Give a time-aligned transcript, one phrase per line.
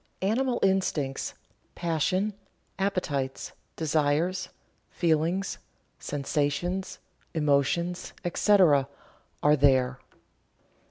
[0.23, 1.35] Animal instincts
[1.75, 2.33] passions,
[2.79, 4.49] appetites, desires,
[4.89, 5.59] feelings,
[5.99, 6.97] sensations,
[7.35, 8.87] emotions, etc.,
[9.43, 9.99] are there.